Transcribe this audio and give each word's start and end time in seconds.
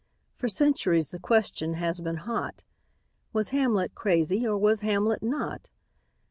For 0.35 0.47
centuries 0.47 1.11
the 1.11 1.19
question 1.19 1.75
has 1.75 1.99
been 1.99 2.15
hot: 2.15 2.63
Was 3.33 3.49
Hamlet 3.49 3.93
crazy, 3.93 4.47
or 4.47 4.57
was 4.57 4.79
Hamlet 4.79 5.21
not? 5.21 5.69